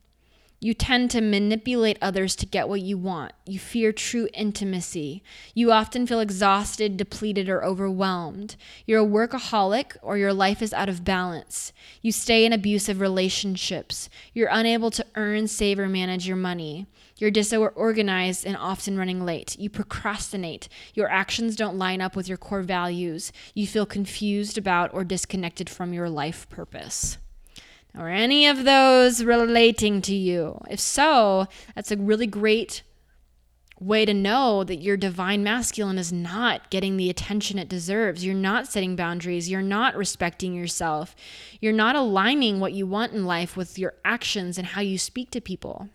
[0.60, 3.34] You tend to manipulate others to get what you want.
[3.46, 5.22] You fear true intimacy.
[5.54, 8.56] You often feel exhausted, depleted, or overwhelmed.
[8.88, 11.74] You're a workaholic or your life is out of balance.
[12.02, 14.10] You stay in abusive relationships.
[14.34, 16.88] You're unable to earn, save, or manage your money.
[17.18, 19.60] You're disorganized and often running late.
[19.60, 20.70] You procrastinate.
[20.96, 23.32] Your actions don't line up with your core values.
[23.54, 27.20] You feel confused about or disconnected from your life purpose.
[27.96, 30.60] Are any of those relating to you?
[30.70, 32.84] If so, that's a really great
[33.80, 38.26] way to know that your divine masculine is not getting the attention it deserves.
[38.26, 39.50] You're not setting boundaries.
[39.50, 41.16] You're not respecting yourself.
[41.60, 45.32] You're not aligning what you want in life with your actions and how you speak
[45.32, 45.90] to people.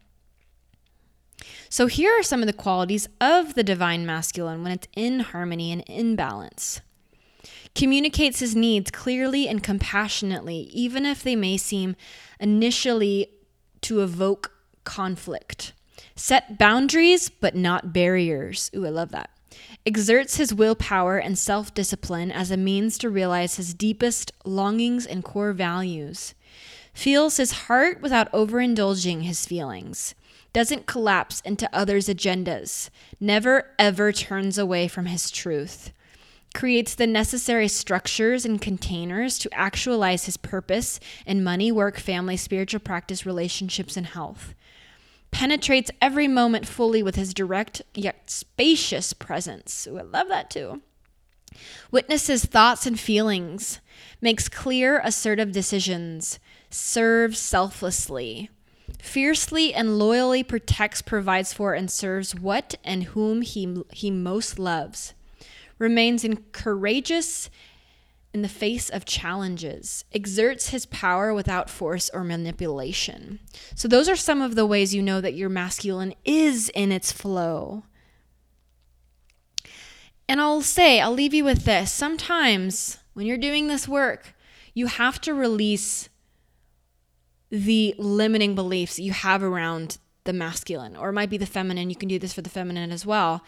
[1.68, 5.72] So, here are some of the qualities of the divine masculine when it's in harmony
[5.72, 6.80] and in balance
[7.74, 11.96] communicates his needs clearly and compassionately, even if they may seem
[12.38, 13.28] initially
[13.82, 14.52] to evoke
[14.84, 15.72] conflict.
[16.14, 18.70] Set boundaries, but not barriers.
[18.76, 19.30] Ooh, I love that.
[19.84, 25.24] Exerts his willpower and self discipline as a means to realize his deepest longings and
[25.24, 26.34] core values.
[26.92, 30.14] Feels his heart without overindulging his feelings.
[30.52, 32.90] Doesn't collapse into others' agendas.
[33.18, 35.92] Never ever turns away from his truth
[36.52, 42.80] creates the necessary structures and containers to actualize his purpose in money, work, family, spiritual
[42.80, 44.54] practice, relationships, and health.
[45.30, 49.86] Penetrates every moment fully with his direct yet spacious presence.
[49.86, 50.82] Ooh, I love that too.
[51.90, 53.80] Witnesses thoughts and feelings,
[54.20, 56.38] makes clear, assertive decisions,
[56.70, 58.50] serves selflessly,
[58.98, 65.14] fiercely and loyally protects, provides for, and serves what and whom he, he most loves
[65.82, 67.50] remains courageous
[68.32, 73.40] in the face of challenges, exerts his power without force or manipulation.
[73.74, 77.12] So, those are some of the ways you know that your masculine is in its
[77.12, 77.82] flow.
[80.28, 81.92] And I'll say, I'll leave you with this.
[81.92, 84.34] Sometimes when you're doing this work,
[84.72, 86.08] you have to release
[87.50, 91.90] the limiting beliefs you have around the masculine, or it might be the feminine.
[91.90, 93.42] You can do this for the feminine as well.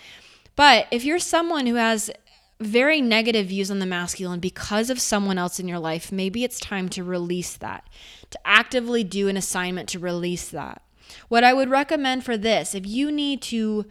[0.56, 2.10] But if you're someone who has
[2.66, 6.60] very negative views on the masculine because of someone else in your life, maybe it's
[6.60, 7.88] time to release that,
[8.30, 10.82] to actively do an assignment to release that.
[11.28, 13.86] What I would recommend for this, if you need to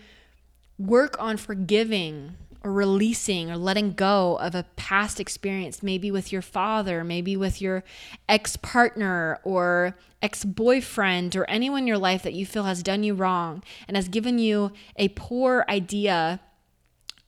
[0.78, 6.42] work on forgiving or releasing or letting go of a past experience, maybe with your
[6.42, 7.84] father, maybe with your
[8.30, 13.04] ex partner or ex boyfriend or anyone in your life that you feel has done
[13.04, 16.40] you wrong and has given you a poor idea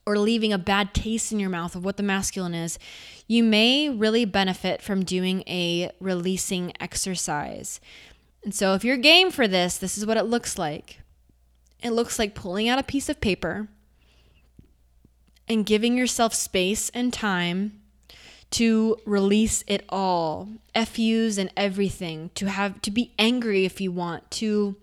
[0.05, 2.77] or leaving a bad taste in your mouth of what the masculine is,
[3.27, 7.79] you may really benefit from doing a releasing exercise.
[8.43, 10.99] And so, if you're game for this, this is what it looks like
[11.85, 13.67] it looks like pulling out a piece of paper
[15.47, 17.80] and giving yourself space and time
[18.49, 24.32] to release it all FUs and everything, to have to be angry if you want,
[24.32, 24.75] to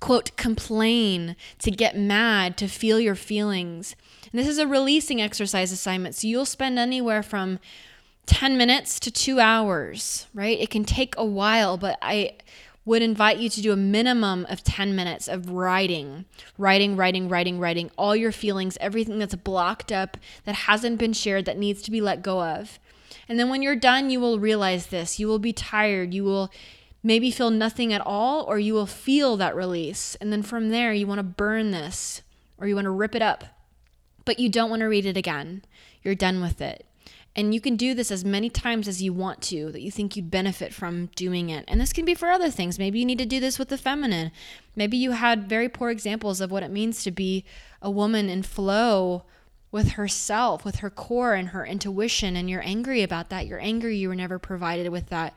[0.00, 3.96] quote, complain, to get mad, to feel your feelings.
[4.30, 6.14] And this is a releasing exercise assignment.
[6.14, 7.58] So you'll spend anywhere from
[8.26, 10.58] 10 minutes to two hours, right?
[10.58, 12.36] It can take a while, but I
[12.84, 16.24] would invite you to do a minimum of 10 minutes of writing,
[16.58, 21.44] writing, writing, writing, writing all your feelings, everything that's blocked up, that hasn't been shared,
[21.44, 22.80] that needs to be let go of.
[23.28, 25.20] And then when you're done, you will realize this.
[25.20, 26.12] You will be tired.
[26.12, 26.50] You will
[27.02, 30.14] maybe feel nothing at all, or you will feel that release.
[30.20, 32.22] And then from there, you want to burn this
[32.58, 33.44] or you want to rip it up.
[34.24, 35.62] but you don't want to read it again.
[36.02, 36.86] You're done with it.
[37.34, 40.16] And you can do this as many times as you want to that you think
[40.16, 41.64] you'd benefit from doing it.
[41.66, 42.78] And this can be for other things.
[42.78, 44.32] Maybe you need to do this with the feminine.
[44.76, 47.44] Maybe you had very poor examples of what it means to be
[47.80, 49.24] a woman in flow
[49.70, 53.46] with herself, with her core and her intuition, and you're angry about that.
[53.46, 55.34] You're angry you were never provided with that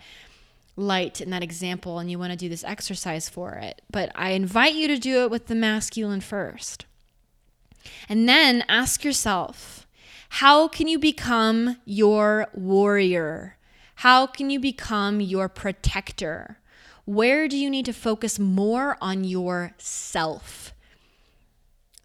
[0.75, 3.81] light in that example, and you want to do this exercise for it.
[3.89, 6.85] But I invite you to do it with the masculine first.
[8.09, 9.87] And then ask yourself,
[10.29, 13.57] how can you become your warrior?
[13.95, 16.57] How can you become your protector?
[17.05, 20.73] Where do you need to focus more on yourself?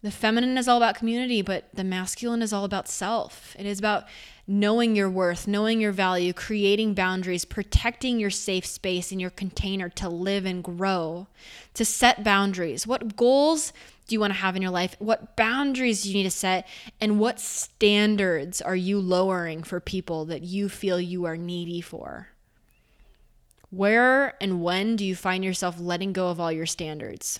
[0.03, 3.55] The feminine is all about community, but the masculine is all about self.
[3.59, 4.05] It is about
[4.47, 9.89] knowing your worth, knowing your value, creating boundaries, protecting your safe space and your container
[9.89, 11.27] to live and grow,
[11.73, 12.85] to set boundaries.
[12.85, 13.71] What goals
[14.07, 14.95] do you want to have in your life?
[14.99, 16.67] What boundaries do you need to set?
[16.99, 22.27] And what standards are you lowering for people that you feel you are needy for?
[23.69, 27.39] Where and when do you find yourself letting go of all your standards?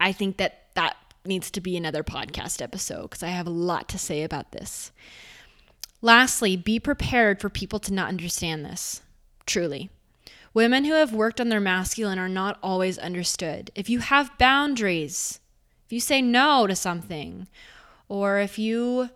[0.00, 0.96] I think that that
[1.26, 4.90] needs to be another podcast episode because I have a lot to say about this.
[6.00, 9.02] Lastly, be prepared for people to not understand this.
[9.46, 9.90] Truly.
[10.54, 13.70] Women who have worked on their masculine are not always understood.
[13.74, 15.40] If you have boundaries,
[15.86, 17.48] if you say no to something,
[18.08, 19.10] or if you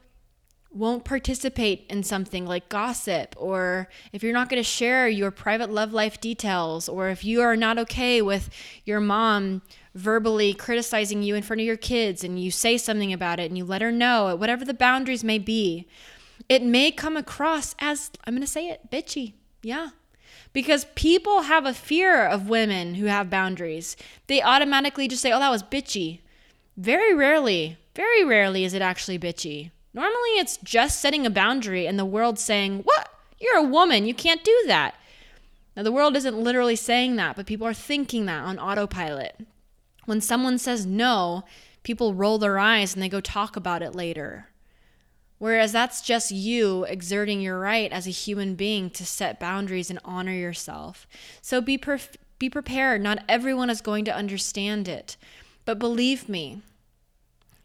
[0.74, 5.70] won't participate in something like gossip, or if you're not going to share your private
[5.70, 8.49] love life details, or if you are not okay with
[8.85, 9.62] your mom
[9.95, 13.59] verbally criticizing you in front of your kids and you say something about it and
[13.59, 15.87] you let her know, whatever the boundaries may be,
[16.49, 19.34] it may come across as, I'm going to say it, bitchy.
[19.62, 19.90] Yeah.
[20.53, 23.97] Because people have a fear of women who have boundaries.
[24.26, 26.20] They automatically just say, oh, that was bitchy.
[26.76, 29.70] Very rarely, very rarely is it actually bitchy.
[29.95, 33.09] Normally it's just setting a boundary and the world saying, What?
[33.38, 34.07] You're a woman.
[34.07, 34.95] You can't do that.
[35.76, 39.40] Now, the world isn't literally saying that, but people are thinking that on autopilot.
[40.05, 41.45] When someone says no,
[41.82, 44.49] people roll their eyes and they go talk about it later.
[45.43, 49.99] Whereas that's just you exerting your right as a human being to set boundaries and
[50.05, 51.05] honor yourself.
[51.40, 51.82] So be,
[52.38, 53.03] be prepared.
[53.03, 55.16] Not everyone is going to understand it.
[55.64, 56.62] But believe me,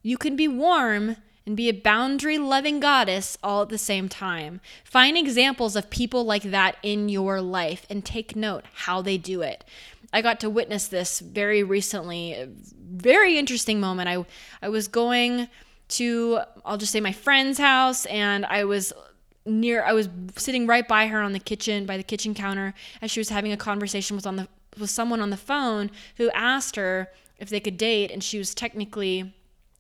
[0.02, 4.60] you can be warm and be a boundary loving goddess all at the same time.
[4.84, 9.44] Find examples of people like that in your life and take note how they do
[9.44, 9.64] it.
[10.12, 12.50] I got to witness this very recently.
[12.90, 14.10] Very interesting moment.
[14.10, 14.26] I
[14.64, 15.48] I was going
[15.90, 18.94] to I'll just say my friend's house and I was
[19.46, 23.12] near I was sitting right by her on the kitchen by the kitchen counter as
[23.12, 26.76] she was having a conversation with on the with someone on the phone who asked
[26.76, 27.10] her
[27.40, 29.34] if they could date and she was technically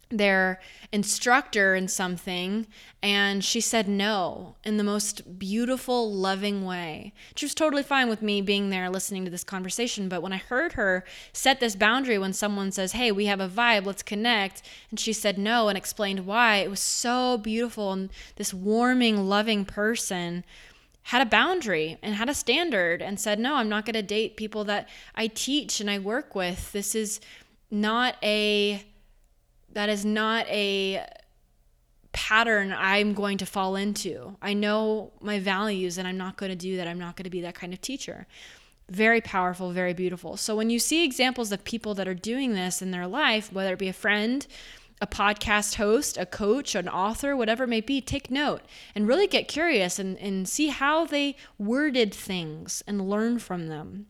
[0.10, 0.60] their
[0.92, 2.66] instructor in something
[3.04, 7.14] and she said no in the most beautiful loving way.
[7.36, 10.38] She was totally fine with me being there listening to this conversation but when i
[10.38, 11.04] heard her
[11.34, 15.14] set this boundary when someone says hey we have a vibe let's connect and she
[15.14, 20.44] said no and explained why it was so beautiful and this warming loving person
[21.04, 24.38] had a boundary and had a standard and said no i'm not going to date
[24.38, 26.72] people that i teach and i work with.
[26.72, 27.20] This is
[27.70, 28.84] not a
[29.78, 31.06] that is not a
[32.12, 34.36] pattern I'm going to fall into.
[34.42, 36.88] I know my values and I'm not going to do that.
[36.88, 38.26] I'm not going to be that kind of teacher.
[38.90, 40.36] Very powerful, very beautiful.
[40.36, 43.74] So when you see examples of people that are doing this in their life, whether
[43.74, 44.48] it be a friend,
[45.00, 48.64] a podcast host, a coach, an author, whatever it may be, take note
[48.96, 54.08] and really get curious and, and see how they worded things and learn from them.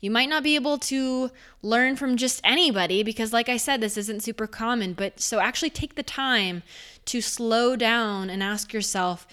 [0.00, 1.30] You might not be able to
[1.62, 4.92] learn from just anybody because, like I said, this isn't super common.
[4.94, 6.62] But so actually take the time
[7.06, 9.26] to slow down and ask yourself,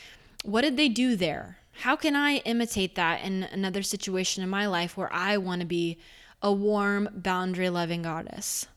[0.44, 1.58] what did they do there?
[1.82, 5.68] How can I imitate that in another situation in my life where I want to
[5.68, 5.98] be
[6.42, 8.68] a warm, boundary loving goddess?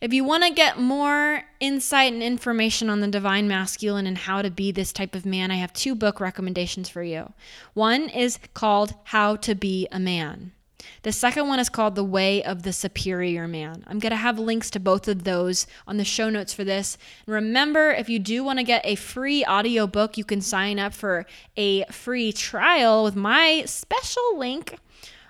[0.00, 4.42] If you want to get more insight and information on the divine masculine and how
[4.42, 7.32] to be this type of man, I have two book recommendations for you.
[7.72, 10.52] One is called How to Be a Man.
[11.02, 13.84] The second one is called The Way of the Superior Man.
[13.86, 16.98] I'm going to have links to both of those on the show notes for this.
[17.26, 20.94] And remember, if you do want to get a free audiobook, you can sign up
[20.94, 21.26] for
[21.56, 24.78] a free trial with my special link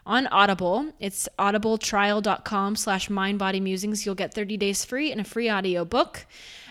[0.06, 0.92] on Audible.
[1.00, 4.04] It's audibletrial.com slash mindbodymusings.
[4.04, 6.26] You'll get 30 days free and a free audiobook.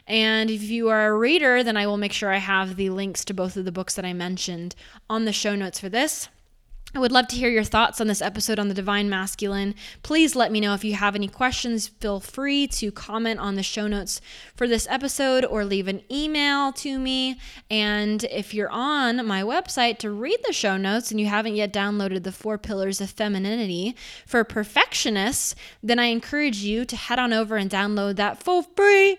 [0.05, 3.23] And if you are a reader, then I will make sure I have the links
[3.25, 4.75] to both of the books that I mentioned
[5.09, 6.27] on the show notes for this.
[6.95, 9.73] I would love to hear your thoughts on this episode on the Divine Masculine.
[10.03, 11.87] Please let me know if you have any questions.
[11.87, 14.21] Feel free to comment on the show notes
[14.55, 17.39] for this episode or leave an email to me.
[17.71, 21.73] And if you're on my website to read the show notes and you haven't yet
[21.73, 23.95] downloaded the Four Pillars of Femininity
[24.27, 29.17] for Perfectionists, then I encourage you to head on over and download that for free.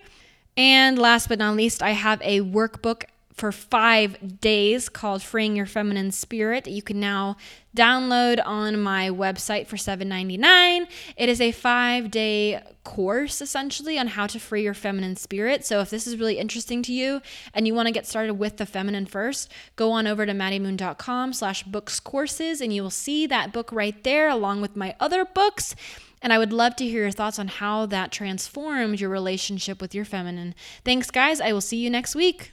[0.57, 5.67] And last but not least, I have a workbook for five days called Freeing Your
[5.67, 7.37] Feminine Spirit that you can now
[7.77, 10.87] download on my website for $7.99.
[11.17, 15.67] It is a five day course essentially on how to free your feminine spirit.
[15.67, 17.21] So if this is really interesting to you
[17.53, 21.33] and you want to get started with the feminine first, go on over to maddiemoon.com
[21.33, 25.25] slash books courses and you will see that book right there along with my other
[25.25, 25.75] books.
[26.23, 29.95] And I would love to hear your thoughts on how that transformed your relationship with
[29.95, 30.55] your feminine.
[30.85, 31.41] Thanks, guys.
[31.41, 32.53] I will see you next week.